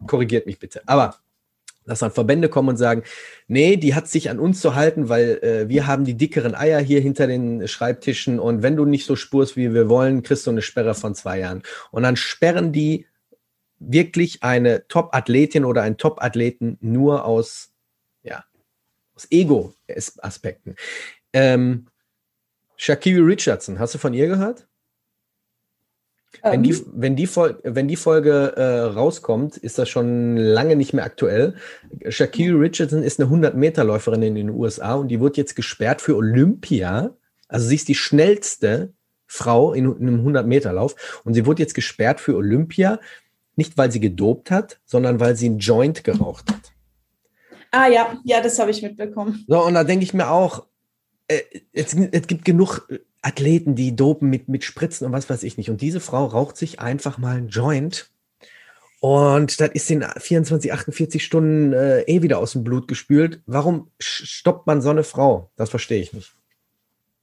[0.06, 0.82] korrigiert mich bitte.
[0.86, 1.16] Aber
[1.84, 3.02] dass dann Verbände kommen und sagen,
[3.48, 6.80] nee, die hat sich an uns zu halten, weil äh, wir haben die dickeren Eier
[6.80, 10.50] hier hinter den Schreibtischen und wenn du nicht so spurst, wie wir wollen, kriegst du
[10.50, 11.62] eine Sperre von zwei Jahren.
[11.90, 13.06] Und dann sperren die
[13.78, 17.72] wirklich eine Top-Athletin oder einen Top-Athleten nur aus,
[18.22, 18.44] ja,
[19.14, 20.76] aus Ego-Aspekten.
[21.32, 21.88] Ähm,
[22.76, 24.66] Shakiri Richardson, hast du von ihr gehört?
[26.42, 26.86] Wenn die, ähm.
[26.94, 31.54] wenn die, Fol wenn die Folge äh, rauskommt, ist das schon lange nicht mehr aktuell.
[32.08, 37.14] Shakiri Richardson ist eine 100-Meter-Läuferin in den USA und die wird jetzt gesperrt für Olympia.
[37.48, 38.92] Also sie ist die schnellste
[39.26, 42.98] Frau in, in einem 100-Meter-Lauf und sie wurde jetzt gesperrt für Olympia,
[43.56, 46.72] nicht weil sie gedopt hat, sondern weil sie einen Joint geraucht hat.
[47.70, 49.44] Ah ja, ja, das habe ich mitbekommen.
[49.48, 50.66] So, und da denke ich mir auch,
[51.28, 51.40] äh,
[51.72, 52.86] es, es gibt genug
[53.22, 55.70] Athleten, die dopen mit, mit Spritzen und was weiß ich nicht.
[55.70, 58.10] Und diese Frau raucht sich einfach mal ein Joint.
[59.00, 63.40] Und das ist in 24, 48 Stunden äh, eh wieder aus dem Blut gespült.
[63.46, 65.50] Warum stoppt man so eine Frau?
[65.56, 66.34] Das verstehe ich nicht.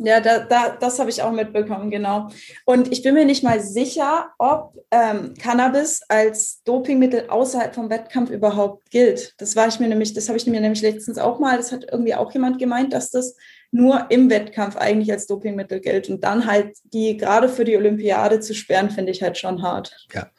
[0.01, 2.29] Ja, da, da, das habe ich auch mitbekommen, genau.
[2.63, 8.29] Und ich bin mir nicht mal sicher, ob ähm, Cannabis als Dopingmittel außerhalb vom Wettkampf
[8.29, 9.35] überhaupt gilt.
[9.39, 11.85] Das war ich mir nämlich, das habe ich mir nämlich letztens auch mal, das hat
[11.91, 13.35] irgendwie auch jemand gemeint, dass das
[13.71, 16.09] nur im Wettkampf eigentlich als Dopingmittel gilt.
[16.09, 19.95] Und dann halt die gerade für die Olympiade zu sperren, finde ich halt schon hart.
[20.13, 20.29] Ja.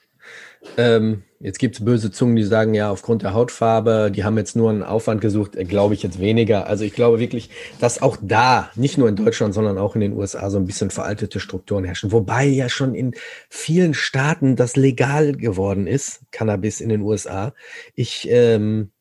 [0.77, 4.57] Ähm, jetzt gibt es böse Zungen, die sagen, ja, aufgrund der Hautfarbe, die haben jetzt
[4.57, 6.67] nur einen Aufwand gesucht, äh, glaube ich jetzt weniger.
[6.67, 10.13] Also ich glaube wirklich, dass auch da, nicht nur in Deutschland, sondern auch in den
[10.13, 12.13] USA so ein bisschen veraltete Strukturen herrschen.
[12.13, 13.15] Wobei ja schon in
[13.49, 17.55] vielen Staaten das legal geworden ist, Cannabis in den USA.
[17.95, 18.93] Ich, ähm,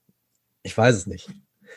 [0.63, 1.29] ich weiß es nicht.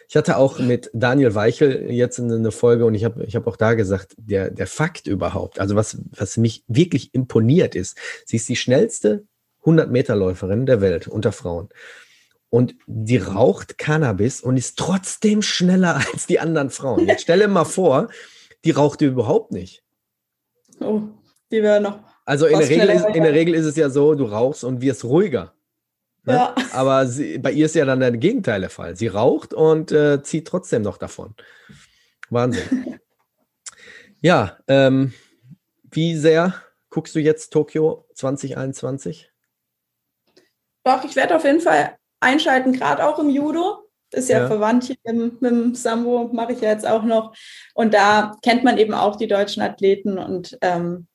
[0.08, 3.56] Ich hatte auch mit Daniel Weichel jetzt eine Folge und ich habe ich hab auch
[3.56, 8.48] da gesagt, der, der Fakt überhaupt, also was, was mich wirklich imponiert ist, sie ist
[8.48, 9.24] die schnellste
[9.64, 11.68] 100-Meter-Läuferin der Welt unter Frauen.
[12.50, 17.06] Und die raucht Cannabis und ist trotzdem schneller als die anderen Frauen.
[17.06, 18.08] Jetzt stelle mal vor,
[18.64, 19.82] die raucht überhaupt nicht.
[20.80, 21.02] Oh,
[21.50, 22.00] die wäre noch.
[22.24, 24.80] Also in der, Regel ist, in der Regel ist es ja so, du rauchst und
[24.80, 25.54] wirst ruhiger.
[26.24, 26.34] Ne?
[26.34, 26.54] Ja.
[26.72, 28.96] Aber sie, bei ihr ist ja dann der Gegenteil der Fall.
[28.96, 31.34] Sie raucht und äh, zieht trotzdem noch davon.
[32.30, 33.00] Wahnsinn.
[34.20, 35.12] ja, ähm,
[35.82, 36.54] wie sehr
[36.90, 39.30] guckst du jetzt Tokio 2021?
[40.84, 43.78] Doch, ich werde auf jeden Fall einschalten, gerade auch im Judo.
[44.12, 44.46] Ist ja, ja.
[44.46, 47.34] verwandt hier mit, mit dem Sambo, mache ich ja jetzt auch noch.
[47.74, 51.06] Und da kennt man eben auch die deutschen Athleten und ähm,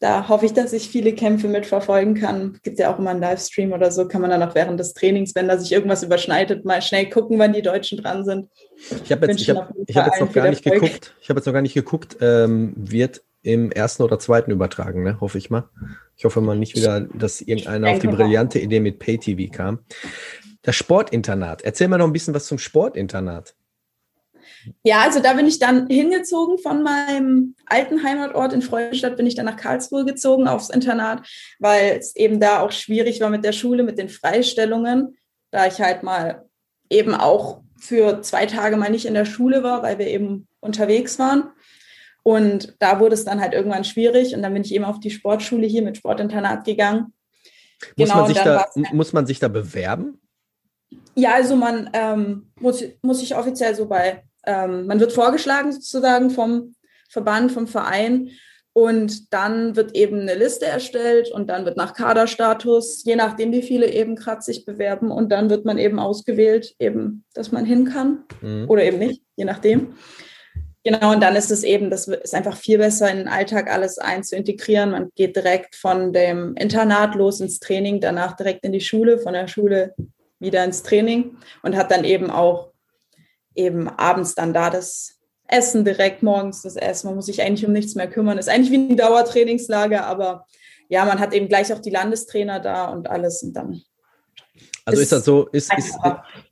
[0.00, 2.58] da hoffe ich, dass ich viele Kämpfe mitverfolgen kann.
[2.62, 5.34] Gibt ja auch immer einen Livestream oder so, kann man dann auch während des Trainings,
[5.34, 8.48] wenn da sich irgendwas überschneidet, mal schnell gucken, wann die Deutschen dran sind.
[9.04, 10.82] Ich habe jetzt, ich hab, ich hab jetzt noch gar nicht Erfolg.
[10.82, 11.14] geguckt.
[11.20, 12.16] Ich habe jetzt noch gar nicht geguckt.
[12.20, 15.20] Ähm, wird im ersten oder zweiten übertragen, ne?
[15.20, 15.68] hoffe ich mal.
[16.16, 19.80] Ich hoffe mal nicht wieder, dass irgendeiner auf die brillante Idee mit Pay-TV kam.
[20.62, 21.62] Das Sportinternat.
[21.62, 23.54] Erzähl mal noch ein bisschen was zum Sportinternat.
[24.84, 29.34] Ja, also da bin ich dann hingezogen von meinem alten Heimatort in Freudenstadt, bin ich
[29.34, 31.26] dann nach Karlsruhe gezogen aufs Internat,
[31.58, 35.16] weil es eben da auch schwierig war mit der Schule, mit den Freistellungen,
[35.50, 36.46] da ich halt mal
[36.90, 41.18] eben auch für zwei Tage mal nicht in der Schule war, weil wir eben unterwegs
[41.18, 41.50] waren.
[42.22, 45.10] Und da wurde es dann halt irgendwann schwierig und dann bin ich eben auf die
[45.10, 47.14] Sportschule hier mit Sportinternat gegangen.
[47.96, 50.20] Muss, genau, man, sich da, muss man sich da bewerben?
[51.14, 56.30] Ja, also man ähm, muss, muss sich offiziell so bei ähm, man wird vorgeschlagen sozusagen
[56.30, 56.74] vom
[57.10, 58.30] Verband, vom Verein
[58.72, 63.62] und dann wird eben eine Liste erstellt und dann wird nach Kaderstatus, je nachdem, wie
[63.62, 67.84] viele eben gerade sich bewerben und dann wird man eben ausgewählt, eben, dass man hin
[67.84, 68.64] kann mhm.
[68.68, 69.94] oder eben nicht, je nachdem.
[70.84, 73.98] Genau, und dann ist es eben, das ist einfach viel besser in den Alltag alles
[73.98, 74.92] einzuintegrieren.
[74.92, 79.34] Man geht direkt von dem Internat los ins Training, danach direkt in die Schule, von
[79.34, 79.94] der Schule
[80.38, 82.70] wieder ins Training und hat dann eben auch
[83.58, 85.18] eben abends dann da das
[85.48, 87.08] Essen direkt, morgens das Essen.
[87.08, 88.38] Man muss sich eigentlich um nichts mehr kümmern.
[88.38, 90.46] Ist eigentlich wie ein Dauertrainingslager, aber
[90.88, 93.82] ja, man hat eben gleich auch die Landestrainer da und alles und dann.
[94.84, 95.98] Also ist das so, ist, ist,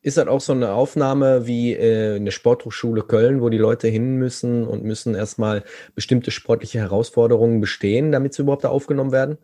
[0.02, 4.16] ist das auch so eine Aufnahme wie äh, eine Sporthochschule Köln, wo die Leute hin
[4.16, 5.64] müssen und müssen erstmal
[5.94, 9.38] bestimmte sportliche Herausforderungen bestehen, damit sie überhaupt da aufgenommen werden?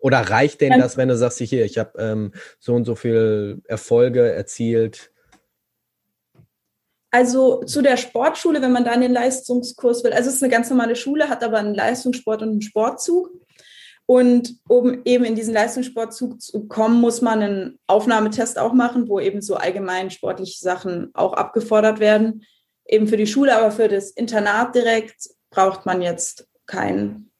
[0.00, 3.62] Oder reicht denn das, wenn du sagst, hier, ich habe ähm, so und so viel
[3.64, 5.10] Erfolge erzielt,
[7.14, 10.12] also zu der Sportschule, wenn man da in den Leistungskurs will.
[10.12, 13.30] Also es ist eine ganz normale Schule, hat aber einen Leistungssport und einen Sportzug.
[14.04, 19.20] Und um eben in diesen Leistungssportzug zu kommen, muss man einen Aufnahmetest auch machen, wo
[19.20, 22.42] eben so allgemein sportliche Sachen auch abgefordert werden.
[22.84, 27.30] Eben für die Schule, aber für das Internat direkt braucht man jetzt keinen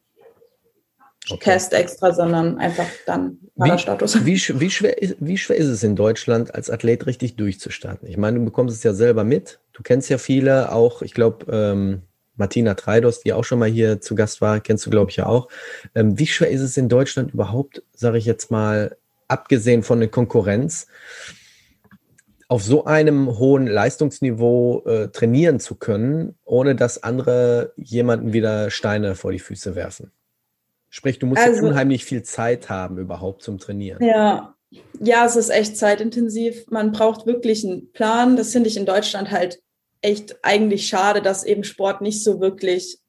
[1.30, 1.52] okay.
[1.52, 3.38] Test extra, sondern einfach dann
[3.76, 4.24] Status.
[4.24, 8.08] Wie, wie, wie, schwer ist, wie schwer ist es in Deutschland, als Athlet richtig durchzustarten?
[8.08, 9.60] Ich meine, du bekommst es ja selber mit.
[9.72, 12.02] Du kennst ja viele, auch, ich glaube, ähm,
[12.36, 15.26] Martina Treidos, die auch schon mal hier zu Gast war, kennst du, glaube ich, ja
[15.26, 15.48] auch.
[15.94, 18.96] Ähm, wie schwer ist es in Deutschland überhaupt, sage ich jetzt mal,
[19.28, 20.86] abgesehen von der Konkurrenz,
[22.48, 29.14] auf so einem hohen Leistungsniveau äh, trainieren zu können, ohne dass andere jemanden wieder Steine
[29.14, 30.12] vor die Füße werfen?
[30.94, 34.00] Sprich, du musst also, unheimlich viel Zeit haben überhaupt zum Trainieren.
[34.00, 34.54] Ja,
[35.00, 36.66] ja, es ist echt zeitintensiv.
[36.70, 38.36] Man braucht wirklich einen Plan.
[38.36, 39.60] Das finde ich in Deutschland halt
[40.02, 43.00] echt eigentlich schade, dass eben Sport nicht so wirklich,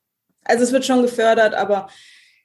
[0.45, 1.85] also es wird schon gefördert, aber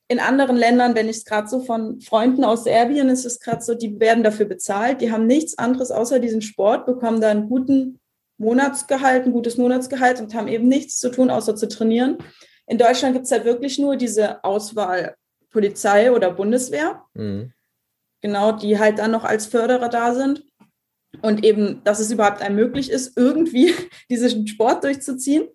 [0.09, 3.63] in anderen Ländern, wenn ich es gerade so von Freunden aus Serbien, ist es gerade
[3.63, 7.49] so, die werden dafür bezahlt, die haben nichts anderes außer diesen Sport, bekommen da einen
[7.49, 7.99] guten
[8.37, 12.19] Monatsgehalt, ein gutes Monatsgehalt und haben eben nichts zu tun, außer zu trainieren.
[12.67, 15.17] In Deutschland gibt es halt wirklich nur diese Auswahl
[15.51, 17.05] Polizei oder Bundeswehr.
[17.15, 17.53] Mhm.
[18.23, 20.45] Genau, die halt dann noch als Förderer da sind.
[21.23, 23.75] Und eben, dass es überhaupt einem möglich ist, irgendwie
[24.11, 25.49] diesen Sport durchzuziehen.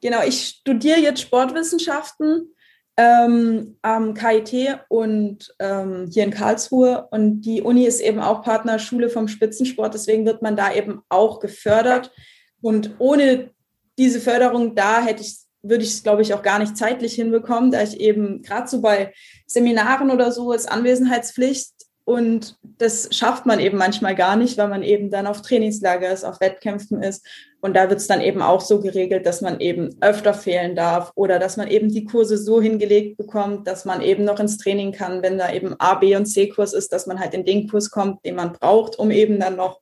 [0.00, 2.54] Genau, ich studiere jetzt Sportwissenschaften
[2.96, 7.08] ähm, am KIT und ähm, hier in Karlsruhe.
[7.10, 9.94] Und die Uni ist eben auch Partnerschule vom Spitzensport.
[9.94, 12.12] Deswegen wird man da eben auch gefördert.
[12.60, 13.50] Und ohne
[13.98, 17.70] diese Förderung da hätte ich, würde ich es, glaube ich, auch gar nicht zeitlich hinbekommen,
[17.70, 19.12] da ich eben gerade so bei
[19.46, 21.72] Seminaren oder so ist Anwesenheitspflicht
[22.04, 26.24] und das schafft man eben manchmal gar nicht, weil man eben dann auf Trainingslager ist,
[26.24, 27.24] auf Wettkämpfen ist.
[27.60, 31.12] Und da wird es dann eben auch so geregelt, dass man eben öfter fehlen darf
[31.14, 34.90] oder dass man eben die Kurse so hingelegt bekommt, dass man eben noch ins Training
[34.90, 37.90] kann, wenn da eben A, B und C-Kurs ist, dass man halt in den Kurs
[37.90, 39.80] kommt, den man braucht, um eben dann noch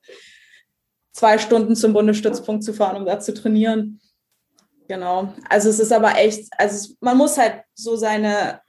[1.11, 3.99] zwei Stunden zum Bundesstützpunkt zu fahren, um da zu trainieren.
[4.91, 5.33] Genau.
[5.47, 8.59] Also es ist aber echt, also es, man muss halt so seine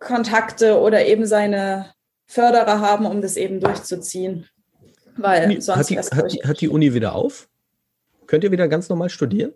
[0.00, 1.92] Kontakte oder eben seine
[2.26, 4.48] Förderer haben, um das eben durchzuziehen.
[5.16, 7.48] Weil sonst hat die, hat, die, hat die Uni wieder auf?
[8.26, 9.52] Könnt ihr wieder ganz normal studieren?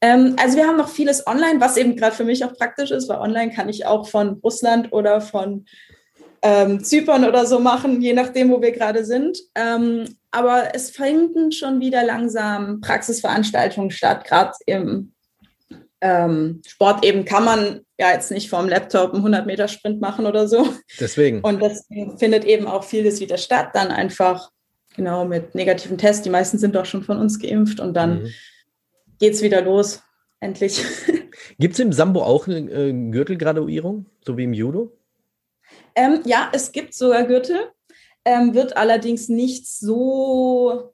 [0.00, 3.10] Ähm, also wir haben noch vieles online, was eben gerade für mich auch praktisch ist,
[3.10, 5.66] weil online kann ich auch von Russland oder von
[6.42, 9.38] ähm, Zypern oder so machen, je nachdem, wo wir gerade sind.
[9.54, 15.12] Ähm, aber es finden schon wieder langsam Praxisveranstaltungen statt, gerade im
[16.00, 20.68] ähm, Sport eben kann man ja jetzt nicht vom Laptop einen 100-Meter-Sprint machen oder so.
[20.98, 21.40] Deswegen.
[21.42, 24.50] Und deswegen findet eben auch vieles wieder statt, dann einfach
[24.96, 26.22] genau mit negativen Tests.
[26.22, 28.28] Die meisten sind doch schon von uns geimpft und dann mhm.
[29.20, 30.02] geht es wieder los,
[30.40, 30.82] endlich.
[31.58, 34.92] Gibt es im Sambo auch eine äh, Gürtelgraduierung, so wie im Judo?
[35.94, 37.70] Ähm, ja, es gibt sogar Gürtel,
[38.24, 40.92] ähm, wird allerdings nicht so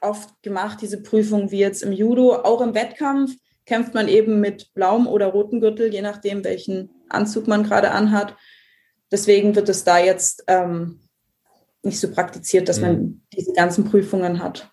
[0.00, 2.34] oft gemacht, diese Prüfung wie jetzt im Judo.
[2.34, 7.46] Auch im Wettkampf kämpft man eben mit blauem oder rotem Gürtel, je nachdem, welchen Anzug
[7.46, 8.36] man gerade anhat.
[9.10, 11.00] Deswegen wird es da jetzt ähm,
[11.82, 13.22] nicht so praktiziert, dass man mhm.
[13.36, 14.70] diese ganzen Prüfungen hat.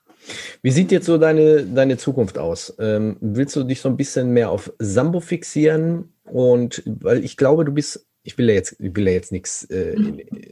[0.62, 2.74] Wie sieht jetzt so deine, deine Zukunft aus?
[2.80, 6.14] Ähm, willst du dich so ein bisschen mehr auf Sambo fixieren?
[6.24, 9.66] Und weil ich glaube, du bist, ich will ja jetzt, ich will ja jetzt nichts
[9.66, 9.96] äh,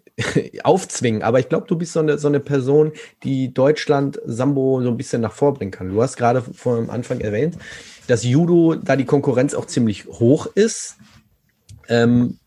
[0.63, 2.91] aufzwingen, aber ich glaube, du bist so eine, so eine Person,
[3.23, 5.89] die Deutschland Sambo so ein bisschen nach vorbringen kann.
[5.89, 7.57] Du hast gerade vor am Anfang erwähnt,
[8.07, 10.97] dass Judo, da die Konkurrenz auch ziemlich hoch ist,
[11.89, 12.39] ähm,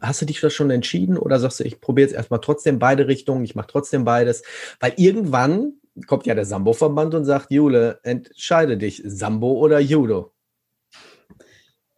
[0.00, 3.06] hast du dich das schon entschieden oder sagst du, ich probiere jetzt erstmal trotzdem beide
[3.06, 4.42] Richtungen, ich mache trotzdem beides?
[4.78, 5.74] Weil irgendwann
[6.06, 10.32] kommt ja der Sambo-Verband und sagt, Jule, entscheide dich, Sambo oder Judo.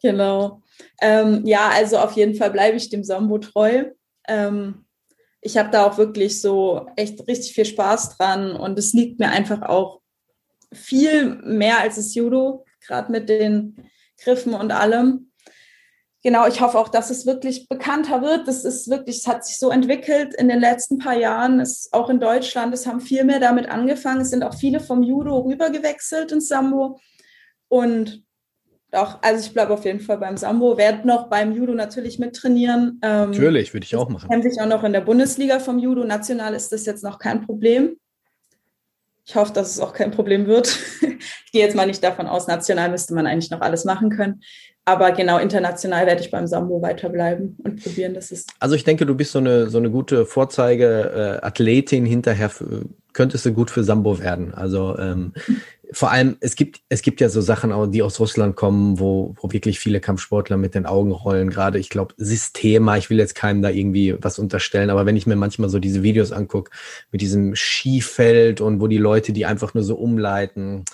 [0.02, 0.61] Genau.
[1.00, 3.84] Ähm, ja, also auf jeden Fall bleibe ich dem Sambo treu.
[4.28, 4.84] Ähm,
[5.40, 9.30] ich habe da auch wirklich so echt richtig viel Spaß dran und es liegt mir
[9.30, 10.00] einfach auch
[10.72, 13.90] viel mehr als das Judo gerade mit den
[14.22, 15.32] Griffen und allem.
[16.24, 18.46] Genau, ich hoffe auch, dass es wirklich bekannter wird.
[18.46, 21.58] Das ist wirklich, es hat sich so entwickelt in den letzten paar Jahren.
[21.58, 24.20] Es, auch in Deutschland, es haben viel mehr damit angefangen.
[24.20, 27.00] Es sind auch viele vom Judo rübergewechselt ins Sambo.
[27.66, 28.22] Und
[28.92, 33.00] doch, also ich bleibe auf jeden Fall beim Sambo, werde noch beim Judo natürlich mittrainieren.
[33.02, 34.28] Ähm, natürlich, würde ich auch machen.
[34.28, 36.04] Kämpfe ich auch noch in der Bundesliga vom Judo.
[36.04, 37.96] National ist das jetzt noch kein Problem.
[39.24, 40.78] Ich hoffe, dass es auch kein Problem wird.
[41.00, 44.42] ich gehe jetzt mal nicht davon aus, national müsste man eigentlich noch alles machen können.
[44.84, 48.46] Aber genau, international werde ich beim Sambo weiterbleiben und probieren, dass es.
[48.58, 53.52] Also ich denke, du bist so eine, so eine gute Vorzeige-Athletin hinterher, für, könntest du
[53.52, 54.52] gut für Sambo werden.
[54.52, 55.32] Also ähm,
[55.92, 59.52] vor allem, es gibt, es gibt ja so Sachen, die aus Russland kommen, wo, wo
[59.52, 61.50] wirklich viele Kampfsportler mit den Augen rollen.
[61.50, 65.26] Gerade, ich glaube, Systema, ich will jetzt keinem da irgendwie was unterstellen, aber wenn ich
[65.26, 66.70] mir manchmal so diese Videos angucke
[67.10, 70.84] mit diesem Skifeld und wo die Leute die einfach nur so umleiten,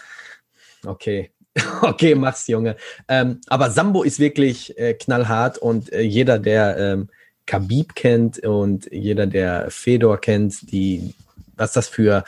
[0.85, 1.31] okay.
[1.83, 2.77] Okay, mach's, Junge.
[3.09, 7.09] Ähm, aber Sambo ist wirklich äh, knallhart und äh, jeder, der ähm,
[7.47, 11.15] Khabib kennt und jeder, der Fedor kennt, die,
[11.57, 12.25] was das für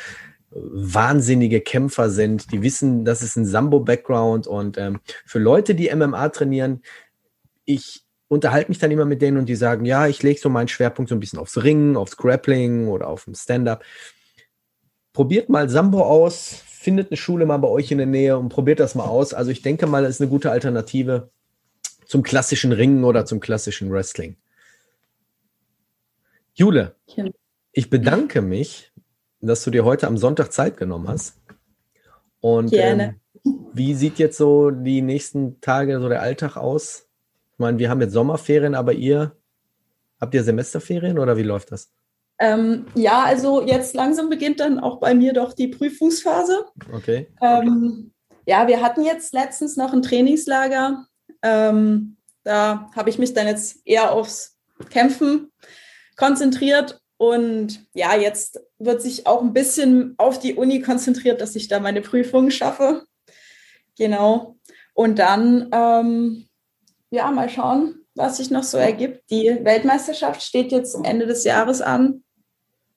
[0.51, 6.29] wahnsinnige Kämpfer sind, die wissen, das ist ein Sambo-Background und ähm, für Leute, die MMA
[6.31, 6.83] trainieren,
[7.65, 10.69] ich unterhalte mich dann immer mit denen und die sagen, ja, ich lege so meinen
[10.69, 13.85] Schwerpunkt so ein bisschen aufs Ringen, aufs Grappling oder auf dem Stand-up.
[15.13, 18.81] Probiert mal Sambo aus, findet eine Schule mal bei euch in der Nähe und probiert
[18.81, 19.35] das mal aus.
[19.35, 21.31] Also ich denke mal, das ist eine gute Alternative
[22.07, 24.37] zum klassischen Ringen oder zum klassischen Wrestling.
[26.55, 26.95] Jule,
[27.73, 28.90] ich bedanke mich
[29.41, 31.37] dass du dir heute am Sonntag Zeit genommen hast.
[32.41, 33.21] Und Gerne.
[33.45, 37.09] Ähm, wie sieht jetzt so die nächsten Tage so der Alltag aus?
[37.53, 39.37] Ich meine, wir haben jetzt Sommerferien, aber ihr
[40.21, 41.91] habt ihr Semesterferien oder wie läuft das?
[42.39, 46.65] Ähm, ja, also jetzt langsam beginnt dann auch bei mir doch die Prüfungsphase.
[46.93, 47.29] Okay.
[47.43, 48.13] Ähm,
[48.47, 51.07] ja, wir hatten jetzt letztens noch ein Trainingslager.
[51.43, 55.53] Ähm, da habe ich mich dann jetzt eher aufs Kämpfen
[56.17, 61.69] konzentriert und ja, jetzt wird sich auch ein bisschen auf die Uni konzentriert, dass ich
[61.69, 63.05] da meine Prüfungen schaffe.
[63.99, 64.57] Genau.
[64.95, 66.47] Und dann, ähm,
[67.11, 69.31] ja, mal schauen, was sich noch so ergibt.
[69.31, 72.25] Die Weltmeisterschaft steht jetzt Ende des Jahres an.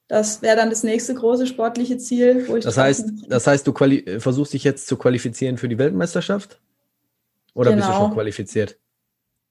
[0.07, 2.63] Das wäre dann das nächste große sportliche Ziel, wo ich.
[2.63, 3.73] Das heißt, das heißt, du
[4.19, 6.61] versuchst dich jetzt zu qualifizieren für die Weltmeisterschaft?
[7.55, 7.81] Oder genau.
[7.81, 8.15] bist du schon genau.
[8.15, 8.79] qualifiziert?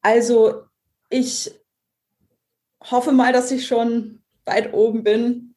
[0.01, 0.63] Also
[1.11, 1.53] ich
[2.91, 5.55] hoffe mal, dass ich schon weit oben bin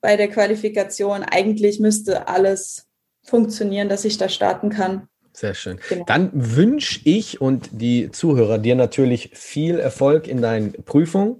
[0.00, 1.22] bei der Qualifikation.
[1.22, 2.86] Eigentlich müsste alles
[3.22, 5.08] funktionieren, dass ich da starten kann.
[5.32, 5.78] Sehr schön.
[5.88, 6.04] Genau.
[6.06, 11.36] Dann wünsche ich und die Zuhörer dir natürlich viel Erfolg in deinen Prüfungen,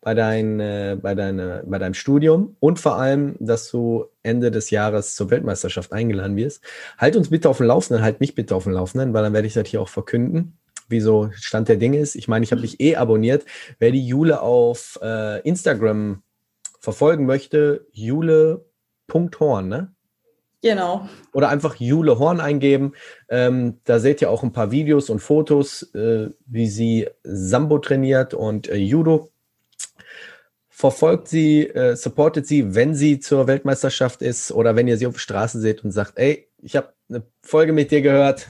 [0.00, 4.70] bei, dein, äh, bei, deine, bei deinem Studium und vor allem, dass du Ende des
[4.70, 6.62] Jahres zur Weltmeisterschaft eingeladen wirst.
[6.98, 9.46] Halt uns bitte auf dem Laufenden, halt mich bitte auf dem Laufenden, weil dann werde
[9.46, 10.58] ich das hier auch verkünden
[10.92, 12.14] wie so Stand der Dinge ist.
[12.14, 13.44] Ich meine, ich habe dich eh abonniert.
[13.80, 16.22] Wer die Jule auf äh, Instagram
[16.78, 19.92] verfolgen möchte, jule.horn, ne?
[20.62, 21.08] Genau.
[21.32, 22.92] Oder einfach Jule Horn eingeben.
[23.28, 28.32] Ähm, da seht ihr auch ein paar Videos und Fotos, äh, wie sie Sambo trainiert
[28.32, 29.32] und äh, Judo.
[30.68, 35.14] Verfolgt sie, äh, supportet sie, wenn sie zur Weltmeisterschaft ist oder wenn ihr sie auf
[35.14, 38.48] der Straße seht und sagt, ey, ich habe eine Folge mit dir gehört,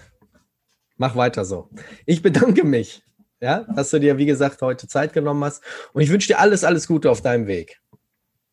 [1.02, 1.68] Mach weiter so.
[2.06, 3.02] Ich bedanke mich,
[3.40, 5.60] ja, dass du dir, wie gesagt, heute Zeit genommen hast.
[5.92, 7.80] Und ich wünsche dir alles, alles Gute auf deinem Weg.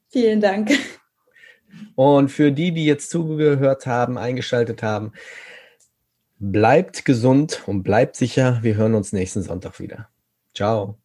[0.08, 0.72] Vielen Dank.
[1.94, 5.12] Und für die, die jetzt zugehört haben, eingeschaltet haben,
[6.40, 8.58] bleibt gesund und bleibt sicher.
[8.64, 10.10] Wir hören uns nächsten Sonntag wieder.
[10.56, 10.99] Ciao.